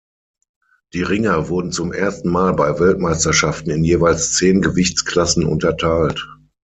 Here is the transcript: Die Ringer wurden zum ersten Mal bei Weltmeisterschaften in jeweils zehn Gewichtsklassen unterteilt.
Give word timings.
Die 0.93 1.03
Ringer 1.03 1.49
wurden 1.49 1.71
zum 1.71 1.93
ersten 1.93 2.29
Mal 2.29 2.53
bei 2.55 2.79
Weltmeisterschaften 2.79 3.69
in 3.69 3.83
jeweils 3.83 4.33
zehn 4.33 4.59
Gewichtsklassen 4.59 5.45
unterteilt. 5.45 6.27